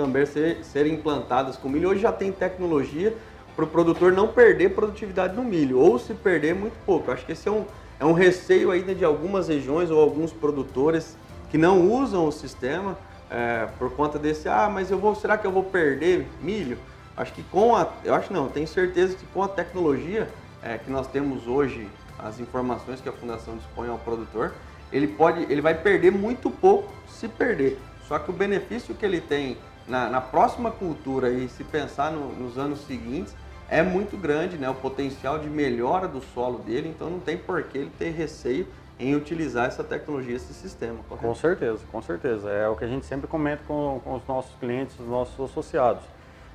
também 0.00 0.24
ser, 0.24 0.64
ser 0.64 0.86
implantadas 0.86 1.56
com 1.56 1.68
milho. 1.68 1.90
Hoje 1.90 2.00
já 2.00 2.10
tem 2.10 2.32
tecnologia 2.32 3.14
para 3.54 3.66
o 3.66 3.68
produtor 3.68 4.12
não 4.12 4.28
perder 4.28 4.70
produtividade 4.70 5.36
no 5.36 5.44
milho, 5.44 5.78
ou 5.78 5.98
se 5.98 6.14
perder 6.14 6.54
muito 6.54 6.74
pouco. 6.86 7.10
Acho 7.10 7.26
que 7.26 7.32
esse 7.32 7.46
é 7.46 7.52
um, 7.52 7.66
é 7.98 8.04
um 8.04 8.14
receio 8.14 8.70
ainda 8.70 8.94
de 8.94 9.04
algumas 9.04 9.48
regiões 9.48 9.90
ou 9.90 10.00
alguns 10.00 10.32
produtores 10.32 11.16
que 11.50 11.58
não 11.58 11.90
usam 11.90 12.26
o 12.26 12.32
sistema 12.32 12.96
é, 13.28 13.68
por 13.78 13.90
conta 13.92 14.18
desse, 14.18 14.48
ah, 14.48 14.70
mas 14.72 14.90
eu 14.90 14.98
vou, 14.98 15.14
será 15.14 15.36
que 15.36 15.46
eu 15.46 15.52
vou 15.52 15.64
perder 15.64 16.26
milho? 16.40 16.78
Acho 17.14 17.32
que 17.34 17.42
com 17.42 17.76
a, 17.76 17.86
eu 18.02 18.14
acho 18.14 18.32
não, 18.32 18.48
tenho 18.48 18.66
certeza 18.66 19.14
que 19.14 19.26
com 19.26 19.42
a 19.42 19.48
tecnologia 19.48 20.28
é, 20.62 20.78
que 20.78 20.90
nós 20.90 21.06
temos 21.08 21.46
hoje, 21.46 21.86
as 22.18 22.40
informações 22.40 23.00
que 23.00 23.08
a 23.08 23.12
fundação 23.12 23.56
dispõe 23.56 23.88
ao 23.88 23.98
produtor, 23.98 24.54
ele 24.90 25.06
pode, 25.06 25.42
ele 25.52 25.60
vai 25.60 25.74
perder 25.74 26.10
muito 26.10 26.50
pouco 26.50 26.90
se 27.06 27.28
perder. 27.28 27.78
Só 28.08 28.18
que 28.18 28.30
o 28.30 28.32
benefício 28.32 28.94
que 28.94 29.04
ele 29.04 29.20
tem 29.20 29.56
na, 29.86 30.08
na 30.08 30.20
próxima 30.20 30.70
cultura 30.70 31.30
e 31.30 31.48
se 31.48 31.64
pensar 31.64 32.12
no, 32.12 32.32
nos 32.32 32.58
anos 32.58 32.80
seguintes 32.86 33.34
é 33.68 33.82
muito 33.82 34.16
grande, 34.16 34.56
né? 34.56 34.68
O 34.68 34.74
potencial 34.74 35.38
de 35.38 35.48
melhora 35.48 36.08
do 36.08 36.20
solo 36.20 36.58
dele, 36.58 36.88
então 36.88 37.08
não 37.08 37.20
tem 37.20 37.38
por 37.38 37.62
que 37.62 37.78
ele 37.78 37.92
ter 37.98 38.10
receio 38.10 38.66
em 38.98 39.14
utilizar 39.14 39.66
essa 39.66 39.82
tecnologia, 39.82 40.36
esse 40.36 40.52
sistema. 40.52 40.98
Correto? 41.08 41.26
Com 41.26 41.34
certeza, 41.34 41.78
com 41.90 42.02
certeza. 42.02 42.50
É 42.50 42.68
o 42.68 42.76
que 42.76 42.84
a 42.84 42.88
gente 42.88 43.06
sempre 43.06 43.26
comenta 43.26 43.62
com, 43.66 44.00
com 44.04 44.14
os 44.16 44.26
nossos 44.26 44.54
clientes, 44.58 44.98
os 44.98 45.06
nossos 45.06 45.50
associados. 45.50 46.02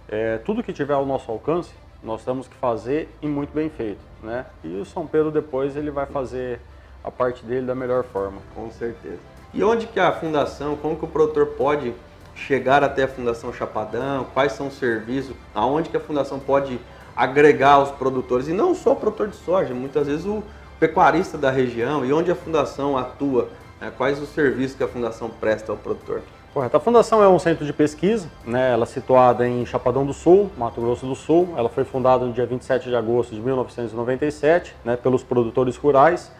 É, 0.07 0.37
tudo 0.39 0.61
que 0.61 0.71
tiver 0.71 0.93
ao 0.93 1.05
nosso 1.05 1.31
alcance, 1.31 1.71
nós 2.03 2.23
temos 2.23 2.47
que 2.47 2.55
fazer 2.57 3.09
e 3.21 3.27
muito 3.27 3.51
bem 3.51 3.69
feito, 3.69 4.01
né? 4.21 4.45
E 4.63 4.75
o 4.75 4.85
São 4.85 5.07
Pedro 5.07 5.31
depois 5.31 5.75
ele 5.75 5.89
vai 5.89 6.05
fazer 6.05 6.59
a 7.03 7.09
parte 7.09 7.43
dele 7.43 7.65
da 7.65 7.73
melhor 7.73 8.03
forma. 8.03 8.39
Com 8.53 8.69
certeza. 8.69 9.19
E 9.53 9.63
onde 9.63 9.87
que 9.87 9.99
a 9.99 10.11
fundação, 10.11 10.75
como 10.75 10.97
que 10.97 11.05
o 11.05 11.07
produtor 11.07 11.47
pode 11.57 11.93
chegar 12.35 12.83
até 12.83 13.03
a 13.03 13.07
Fundação 13.07 13.51
Chapadão? 13.53 14.27
Quais 14.33 14.51
são 14.51 14.67
os 14.67 14.77
serviços? 14.77 15.35
Aonde 15.53 15.89
que 15.89 15.97
a 15.97 15.99
fundação 15.99 16.39
pode 16.39 16.79
agregar 17.15 17.79
os 17.81 17.91
produtores? 17.91 18.47
E 18.47 18.53
não 18.53 18.75
só 18.75 18.91
o 18.91 18.95
produtor 18.95 19.29
de 19.29 19.37
soja, 19.37 19.73
muitas 19.73 20.07
vezes 20.07 20.25
o 20.25 20.43
pecuarista 20.79 21.37
da 21.37 21.49
região 21.49 22.05
e 22.05 22.11
onde 22.11 22.29
a 22.29 22.35
fundação 22.35 22.97
atua, 22.97 23.49
né? 23.79 23.91
quais 23.97 24.21
os 24.21 24.29
serviços 24.29 24.75
que 24.75 24.83
a 24.83 24.87
fundação 24.87 25.29
presta 25.29 25.71
ao 25.71 25.77
produtor? 25.77 26.21
Correto. 26.53 26.77
A 26.77 26.79
Fundação 26.79 27.21
é 27.21 27.27
um 27.27 27.37
centro 27.37 27.65
de 27.65 27.73
pesquisa, 27.73 28.29
né? 28.45 28.71
ela 28.71 28.83
é 28.83 28.85
situada 28.85 29.45
em 29.45 29.65
Chapadão 29.65 30.05
do 30.05 30.13
Sul, 30.13 30.49
Mato 30.57 30.79
Grosso 30.79 31.05
do 31.05 31.13
Sul. 31.13 31.53
Ela 31.57 31.67
foi 31.67 31.83
fundada 31.83 32.25
no 32.25 32.31
dia 32.31 32.45
27 32.45 32.87
de 32.87 32.95
agosto 32.95 33.35
de 33.35 33.41
1997 33.41 34.73
né? 34.85 34.95
pelos 34.95 35.21
produtores 35.21 35.75
rurais. 35.75 36.31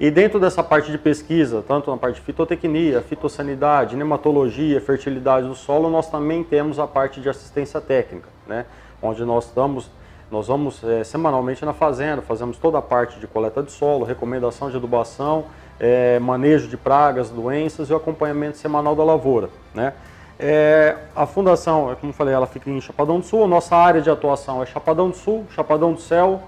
E 0.00 0.10
dentro 0.10 0.40
dessa 0.40 0.62
parte 0.62 0.90
de 0.90 0.96
pesquisa, 0.96 1.62
tanto 1.68 1.90
na 1.90 1.96
parte 1.98 2.16
de 2.16 2.22
fitotecnia, 2.22 3.02
fitossanidade, 3.02 3.94
nematologia, 3.94 4.80
fertilidade 4.80 5.46
do 5.46 5.54
solo, 5.54 5.90
nós 5.90 6.10
também 6.10 6.42
temos 6.42 6.78
a 6.78 6.86
parte 6.86 7.20
de 7.20 7.28
assistência 7.28 7.82
técnica, 7.82 8.28
né? 8.46 8.64
onde 9.02 9.22
nós 9.26 9.44
estamos 9.44 9.90
nós 10.30 10.46
vamos 10.46 10.82
é, 10.84 11.02
semanalmente 11.02 11.64
na 11.64 11.72
fazenda, 11.72 12.22
fazemos 12.22 12.56
toda 12.56 12.78
a 12.78 12.82
parte 12.82 13.18
de 13.18 13.26
coleta 13.26 13.62
de 13.62 13.72
solo, 13.72 14.04
recomendação 14.04 14.70
de 14.70 14.76
adubação, 14.76 15.46
é, 15.78 16.20
manejo 16.20 16.68
de 16.68 16.76
pragas, 16.76 17.30
doenças 17.30 17.90
e 17.90 17.92
o 17.92 17.96
acompanhamento 17.96 18.56
semanal 18.56 18.94
da 18.94 19.02
lavoura. 19.02 19.50
Né? 19.74 19.92
É, 20.38 20.96
a 21.16 21.26
fundação, 21.26 21.90
é 21.90 21.96
como 21.96 22.12
falei, 22.12 22.32
ela 22.32 22.46
fica 22.46 22.70
em 22.70 22.80
Chapadão 22.80 23.18
do 23.18 23.26
Sul. 23.26 23.48
Nossa 23.48 23.74
área 23.76 24.00
de 24.00 24.08
atuação 24.08 24.62
é 24.62 24.66
Chapadão 24.66 25.10
do 25.10 25.16
Sul, 25.16 25.44
Chapadão 25.50 25.92
do 25.92 26.00
Céu, 26.00 26.40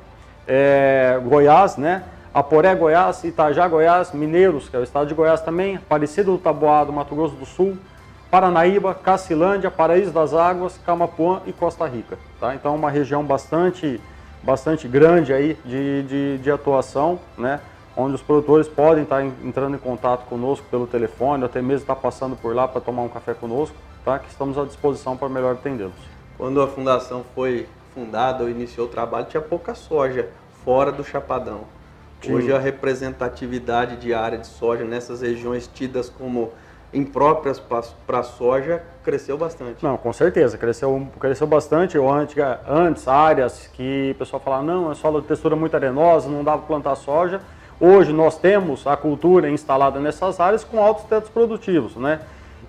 Goiás, 1.25 1.76
né? 1.76 2.02
Aporé, 2.35 2.75
Goiás, 2.75 3.23
Itajá, 3.25 3.69
Goiás, 3.69 4.12
Mineiros, 4.12 4.69
que 4.69 4.75
é 4.75 4.79
o 4.79 4.83
estado 4.83 5.07
de 5.07 5.15
Goiás 5.15 5.43
também, 5.43 5.77
Aparecido 5.77 6.33
do 6.33 6.39
Taboado, 6.39 6.91
Mato 6.91 7.15
Grosso 7.15 7.37
do 7.37 7.45
Sul, 7.45 7.77
Paranaíba, 8.31 8.95
Cacilândia, 8.95 9.71
Paraíso 9.71 10.11
das 10.11 10.33
Águas, 10.33 10.81
Camapuã 10.87 11.43
e 11.47 11.53
Costa 11.53 11.87
Rica. 11.87 12.19
Tá? 12.41 12.55
Então, 12.55 12.75
uma 12.75 12.91
região 12.91 13.23
bastante, 13.23 14.01
bastante 14.43 14.89
grande 14.89 15.35
aí 15.35 15.59
de, 15.62 16.03
de, 16.05 16.39
de 16.39 16.51
atuação, 16.51 17.21
né? 17.37 17.61
onde 17.95 18.15
os 18.15 18.23
produtores 18.23 18.67
podem 18.67 19.03
estar 19.03 19.23
entrando 19.23 19.77
em 19.77 19.79
contato 19.79 20.25
conosco 20.25 20.65
pelo 20.71 20.87
telefone, 20.87 21.45
até 21.45 21.61
mesmo 21.61 21.83
estar 21.83 21.97
passando 21.97 22.35
por 22.35 22.55
lá 22.55 22.67
para 22.67 22.81
tomar 22.81 23.03
um 23.03 23.09
café 23.11 23.35
conosco, 23.35 23.77
tá? 24.03 24.19
que 24.19 24.31
estamos 24.31 24.57
à 24.57 24.65
disposição 24.65 25.19
para 25.19 25.29
melhor 25.29 25.53
atendê-los. 25.53 25.93
Quando 26.39 26.62
a 26.62 26.67
fundação 26.67 27.23
foi 27.35 27.69
fundada 27.95 28.45
ou 28.45 28.49
iniciou 28.49 28.87
o 28.87 28.91
trabalho, 28.91 29.27
tinha 29.27 29.43
pouca 29.43 29.75
soja 29.75 30.31
fora 30.65 30.91
do 30.91 31.05
Chapadão. 31.05 31.82
Sim. 32.23 32.35
Hoje 32.35 32.52
a 32.52 32.59
representatividade 32.59 33.97
de 33.97 34.14
área 34.14 34.38
de 34.38 34.47
soja 34.47 34.85
nessas 34.85 35.23
regiões 35.23 35.69
tidas 35.73 36.09
como 36.09 36.52
impróprias 36.95 37.61
para 38.07 38.23
soja 38.23 38.83
cresceu 39.02 39.37
bastante. 39.37 39.83
Não, 39.83 39.97
com 39.97 40.12
certeza, 40.12 40.57
cresceu, 40.59 41.09
cresceu 41.19 41.47
bastante. 41.47 41.99
Antes, 41.99 42.37
antes 42.69 43.09
áreas 43.09 43.69
que 43.73 44.12
o 44.14 44.19
pessoal 44.19 44.41
falava, 44.41 44.62
não, 44.62 44.93
é 44.93 44.95
solo 44.95 45.21
de 45.21 45.26
textura 45.26 45.57
muito 45.57 45.75
arenosa, 45.75 46.29
não 46.29 46.45
dá 46.45 46.52
para 46.52 46.67
plantar 46.67 46.95
soja. 46.97 47.41
Hoje 47.81 48.12
nós 48.12 48.38
temos 48.38 48.87
a 48.87 48.97
cultura 48.97 49.50
instalada 49.50 49.99
nessas 49.99 50.38
áreas 50.38 50.62
com 50.62 50.81
altos 50.81 51.05
tetos 51.05 51.31
produtivos, 51.31 51.97
né? 51.97 52.21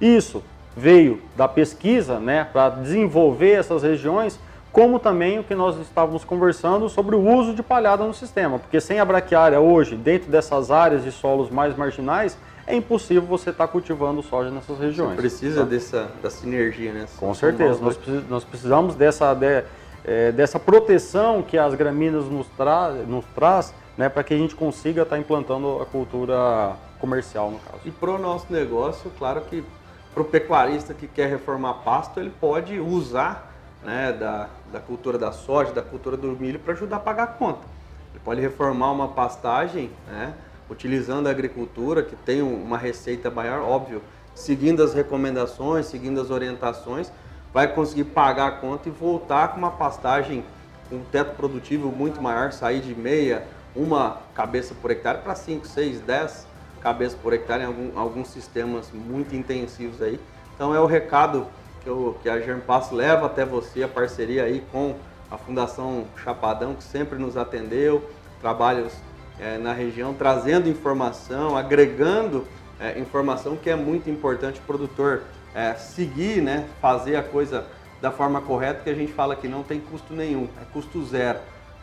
Isso 0.02 0.44
veio 0.76 1.22
da 1.38 1.48
pesquisa, 1.48 2.20
né, 2.20 2.48
para 2.52 2.70
desenvolver 2.70 3.52
essas 3.52 3.84
regiões, 3.84 4.40
como 4.74 4.98
também 4.98 5.38
o 5.38 5.44
que 5.44 5.54
nós 5.54 5.80
estávamos 5.80 6.26
conversando 6.26 6.90
sobre 6.90 7.16
o 7.16 7.22
uso 7.22 7.54
de 7.54 7.62
palhada 7.62 8.04
no 8.04 8.14
sistema, 8.14 8.58
porque 8.58 8.82
sem 8.82 9.00
a 9.00 9.06
braquiária 9.06 9.60
hoje, 9.60 9.96
dentro 9.96 10.32
dessas 10.32 10.72
áreas 10.72 11.04
de 11.04 11.12
solos 11.12 11.52
mais 11.52 11.78
marginais, 11.78 12.36
é 12.66 12.76
impossível 12.76 13.22
você 13.22 13.52
estar 13.52 13.68
tá 13.68 13.72
cultivando 13.72 14.24
soja 14.24 14.50
nessas 14.50 14.80
regiões. 14.80 15.12
Você 15.12 15.18
precisa 15.18 15.62
tá? 15.62 15.70
dessa, 15.70 16.12
da 16.24 16.30
sinergia, 16.32 16.92
né? 16.92 17.06
Com 17.18 17.36
certeza, 17.36 17.80
nós, 17.80 18.00
nós 18.28 18.44
precisamos 18.44 18.96
dessa, 18.96 19.36
de, 19.36 19.64
é, 20.04 20.32
dessa 20.32 20.60
proteção 20.60 21.44
que 21.44 21.56
as 21.56 21.76
gramíneas 21.76 22.26
nos, 22.26 22.48
tra 22.48 22.90
nos 22.90 23.26
traz 23.36 23.76
né, 23.96 24.10
para 24.10 24.24
que 24.24 24.34
a 24.34 24.38
gente 24.38 24.56
consiga 24.56 25.04
estar 25.04 25.18
tá 25.18 25.22
implantando 25.22 25.84
a 25.84 25.86
cultura 25.86 26.72
comercial, 27.00 27.52
no 27.52 27.60
caso. 27.60 27.80
E 27.86 27.92
para 27.92 28.10
o 28.10 28.18
nosso 28.18 28.52
negócio, 28.52 29.12
claro 29.20 29.42
que 29.42 29.64
para 30.16 30.24
o 30.24 30.26
pecuarista 30.26 30.96
que 30.96 31.08
quer 31.08 31.30
reformar 31.30 31.76
pasto, 31.86 32.20
ele 32.20 32.32
pode 32.42 32.80
usar 32.80 33.53
né, 33.84 34.12
da, 34.12 34.50
da 34.72 34.80
cultura 34.80 35.18
da 35.18 35.32
soja, 35.32 35.72
da 35.72 35.82
cultura 35.82 36.18
do 36.18 36.28
milho 36.30 36.60
para 36.60 36.74
ajudar 36.74 36.98
a 36.98 37.00
pagar 37.00 37.24
a 37.24 37.28
conta. 37.28 37.62
Ele 38.12 38.22
pode 38.24 38.42
reformar 38.42 38.92
uma 38.92 39.10
pastagem, 39.10 39.92
né, 40.08 40.34
utilizando 40.70 41.28
a 41.28 41.32
agricultura, 41.32 42.04
que 42.04 42.16
tem 42.16 42.42
uma 42.42 42.78
receita 42.78 43.30
maior, 43.30 43.62
óbvio, 43.62 44.02
seguindo 44.34 44.82
as 44.82 44.94
recomendações, 44.94 45.86
seguindo 45.86 46.20
as 46.20 46.30
orientações, 46.30 47.12
vai 47.54 47.68
conseguir 47.68 48.06
pagar 48.06 48.48
a 48.48 48.52
conta 48.52 48.90
e 48.90 48.92
voltar 48.92 49.50
com 49.50 49.58
uma 49.58 49.72
pastagem 49.72 50.44
com 50.90 50.96
um 50.98 51.04
teto 51.04 51.36
produtivo 51.36 51.90
muito 51.92 52.22
maior, 52.22 52.52
sair 52.52 52.82
de 52.82 52.96
meia, 52.96 53.46
uma 53.76 54.18
cabeça 54.34 54.76
por 54.76 54.92
hectare 54.92 55.20
para 55.20 55.36
5, 55.36 55.68
6, 55.68 56.02
10 56.02 56.54
cabeças 56.82 57.18
por 57.18 57.32
hectare 57.32 57.64
em 57.64 57.66
algum, 57.66 57.98
alguns 57.98 58.28
sistemas 58.28 58.92
muito 58.92 59.34
intensivos 59.34 60.02
aí. 60.02 60.20
Então 60.54 60.76
é 60.76 60.80
o 60.80 60.86
recado 60.86 61.48
que, 61.84 61.90
eu, 61.90 62.18
que 62.22 62.30
a 62.30 62.40
Germpass 62.40 62.92
leva 62.92 63.26
até 63.26 63.46
você, 63.46 63.84
a 63.84 63.88
parceria 63.88 64.44
aí 64.44 64.64
com 64.72 64.96
a 65.30 65.38
Fundação 65.38 66.06
Chapadão, 66.24 66.76
que 66.76 66.84
sempre 66.84 67.18
nos 67.18 67.36
atendeu, 67.36 68.10
trabalhos 68.40 68.94
é, 69.40 69.58
na 69.58 69.74
região, 69.74 70.14
trazendo 70.14 70.70
informação, 70.70 71.58
agregando 71.58 72.48
é, 72.80 73.00
informação 73.00 73.56
que 73.56 73.70
é 73.70 73.76
muito 73.76 74.10
importante 74.10 74.60
o 74.60 74.64
produtor 74.64 75.24
é, 75.54 75.74
seguir, 75.76 76.42
né, 76.42 76.68
fazer 76.82 77.16
a 77.16 77.24
coisa 77.24 77.66
da 78.02 78.12
forma 78.12 78.42
correta, 78.42 78.82
que 78.84 78.90
a 78.90 78.96
gente 78.96 79.14
fala 79.14 79.36
que 79.36 79.48
não 79.48 79.64
tem 79.64 79.80
custo 79.80 80.14
nenhum, 80.14 80.48
é 80.62 80.66
custo 80.72 81.04
zero 81.06 81.40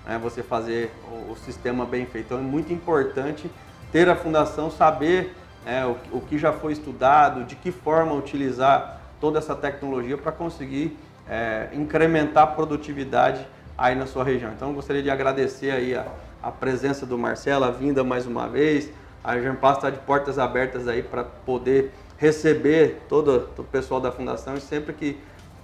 né, 0.07 0.19
você 0.23 0.43
fazer 0.43 0.93
o, 1.09 1.33
o, 1.33 1.37
sistema 1.37 1.85
bem 1.85 2.07
feito. 2.07 2.27
Então 2.27 2.39
é 2.39 2.43
muito 2.43 2.73
importante 2.73 3.51
ter 3.93 4.09
a 4.09 4.17
fundação, 4.17 4.71
saber 4.71 5.35
é, 5.65 5.85
o, 5.85 5.97
o, 6.13 6.21
que 6.21 6.39
já 6.39 6.53
foi 6.53 6.73
estudado, 6.73 7.45
de 7.45 7.57
que 7.57 7.71
forma 7.71 8.13
utilizar 8.13 9.00
toda 9.21 9.39
essa 9.39 9.55
tecnologia 9.55 10.17
para 10.17 10.33
conseguir 10.33 10.97
é, 11.29 11.69
incrementar 11.73 12.45
a 12.45 12.47
produtividade 12.47 13.47
aí 13.77 13.95
na 13.95 14.07
sua 14.07 14.25
região. 14.25 14.53
Então 14.53 14.73
gostaria 14.73 15.03
de 15.03 15.11
agradecer 15.11 15.71
aí 15.71 15.95
a, 15.95 16.07
a 16.43 16.51
presença 16.51 17.07
do 17.07 17.19
Marcelo, 17.19 17.65
a 17.65 17.71
vinda 17.71 18.03
mais 18.03 18.27
uma 18.27 18.49
vez. 18.49 18.91
A 19.23 19.39
Germpass 19.39 19.77
está 19.77 19.91
de 19.91 19.99
portas 19.99 20.39
abertas 20.39 20.89
aí 20.89 21.03
para 21.03 21.25
poder 21.25 21.93
receber 22.17 23.03
todo 23.09 23.49
o 23.57 23.65
pessoal 23.65 24.01
da 24.01 24.11
fundação 24.11 24.55
e 24.55 24.61
sempre 24.61 24.93
que 24.93 25.19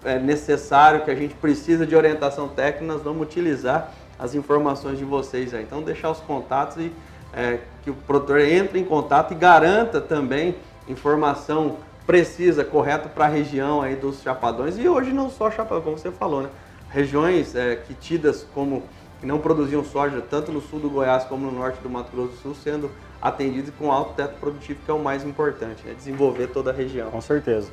é 0.05 0.19
necessário, 0.19 1.05
que 1.05 1.11
a 1.11 1.15
gente 1.15 1.35
precisa 1.35 1.87
de 1.87 1.97
orientação 1.97 2.49
técnica, 2.49 2.95
nós 2.95 3.03
vamos 3.03 3.23
utilizar 3.23 3.93
as 4.19 4.35
informações 4.35 4.99
de 4.99 5.05
vocês 5.05 5.53
aí. 5.53 5.63
Então, 5.63 5.83
deixar 5.83 6.11
os 6.11 6.21
contatos 6.21 6.77
e 6.77 6.93
é, 7.35 7.59
que 7.83 7.91
o 7.91 7.95
produtor 7.95 8.41
entre 8.41 8.79
em 8.79 8.85
contato 8.85 9.33
e 9.33 9.35
garanta 9.35 10.01
também 10.01 10.55
informação 10.89 11.77
precisa, 12.07 12.65
correta 12.65 13.09
para 13.09 13.25
a 13.27 13.29
região 13.29 13.83
aí 13.83 13.97
dos 13.97 14.23
chapadões. 14.23 14.79
E 14.79 14.89
hoje 14.89 15.13
não 15.13 15.29
só 15.29 15.51
chapadão, 15.51 15.83
como 15.83 15.99
você 15.99 16.11
falou, 16.11 16.43
né? 16.43 16.49
Regiões 16.91 17.55
é, 17.55 17.77
que 17.77 17.95
tidas 17.95 18.47
como 18.55 18.85
que 19.21 19.27
não 19.27 19.39
produziam 19.39 19.83
soja, 19.83 20.21
tanto 20.21 20.53
no 20.53 20.61
sul 20.61 20.79
do 20.79 20.91
Goiás 20.91 21.25
como 21.25 21.51
no 21.51 21.59
norte 21.59 21.81
do 21.81 21.89
Mato 21.89 22.13
Grosso 22.13 22.33
do 22.33 22.37
Sul, 22.39 22.55
sendo 22.55 22.91
atendidos 23.21 23.73
com 23.79 23.91
alto 23.91 24.15
teto 24.15 24.39
produtivo, 24.39 24.79
que 24.85 24.91
é 24.91 24.95
o 24.95 24.99
mais 24.99 25.25
importante, 25.25 25.83
né? 25.87 25.95
desenvolver 25.95 26.49
toda 26.49 26.71
a 26.71 26.73
região. 26.73 27.11
Com 27.11 27.21
certeza. 27.21 27.71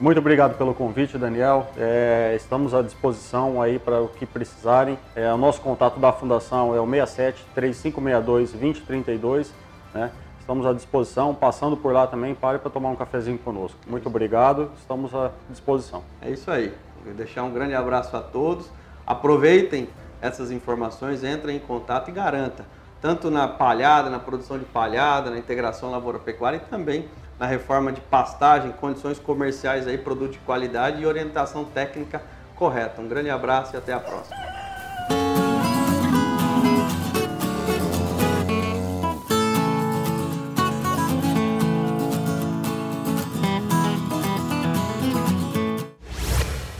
Muito 0.00 0.18
obrigado 0.18 0.56
pelo 0.56 0.72
convite, 0.72 1.18
Daniel. 1.18 1.70
É, 1.76 2.32
estamos 2.36 2.72
à 2.72 2.82
disposição 2.82 3.60
aí 3.60 3.78
para 3.78 4.00
o 4.00 4.08
que 4.08 4.24
precisarem. 4.24 4.96
É, 5.14 5.32
o 5.32 5.36
nosso 5.36 5.60
contato 5.60 5.98
da 5.98 6.12
Fundação 6.12 6.74
é 6.74 6.80
o 6.80 6.86
67 6.86 7.44
3562 7.54 8.52
2032. 8.52 9.52
Né? 9.92 10.10
Estamos 10.48 10.64
à 10.64 10.72
disposição. 10.72 11.34
Passando 11.34 11.76
por 11.76 11.92
lá 11.92 12.06
também, 12.06 12.34
pare 12.34 12.58
para 12.58 12.70
tomar 12.70 12.88
um 12.88 12.96
cafezinho 12.96 13.36
conosco. 13.36 13.78
Muito 13.86 14.08
obrigado. 14.08 14.70
Estamos 14.78 15.14
à 15.14 15.30
disposição. 15.50 16.02
É 16.22 16.30
isso 16.30 16.50
aí. 16.50 16.74
Vou 17.04 17.12
deixar 17.12 17.42
um 17.42 17.52
grande 17.52 17.74
abraço 17.74 18.16
a 18.16 18.22
todos. 18.22 18.66
Aproveitem 19.06 19.90
essas 20.22 20.50
informações, 20.50 21.22
entrem 21.22 21.58
em 21.58 21.60
contato 21.60 22.08
e 22.08 22.12
garanta, 22.12 22.64
tanto 22.98 23.30
na 23.30 23.46
palhada, 23.46 24.08
na 24.08 24.18
produção 24.18 24.58
de 24.58 24.64
palhada, 24.64 25.30
na 25.30 25.36
integração 25.36 25.90
lavoura-pecuária 25.90 26.56
e 26.56 26.60
também 26.60 27.06
na 27.38 27.44
reforma 27.44 27.92
de 27.92 28.00
pastagem, 28.00 28.72
condições 28.72 29.18
comerciais 29.18 29.86
aí, 29.86 29.98
produto 29.98 30.32
de 30.32 30.38
qualidade 30.38 31.02
e 31.02 31.06
orientação 31.06 31.62
técnica 31.62 32.22
correta. 32.56 33.02
Um 33.02 33.06
grande 33.06 33.28
abraço 33.28 33.74
e 33.74 33.76
até 33.76 33.92
a 33.92 34.00
próxima. 34.00 34.57